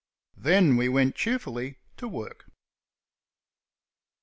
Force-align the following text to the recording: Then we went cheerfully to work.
Then 0.35 0.77
we 0.77 0.89
went 0.89 1.13
cheerfully 1.13 1.77
to 1.97 2.07
work. 2.07 2.49